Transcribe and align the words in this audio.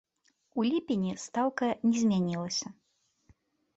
У 0.61 0.65
ліпені 0.69 1.11
стаўка 1.25 1.69
не 1.91 1.95
змянілася. 2.07 2.67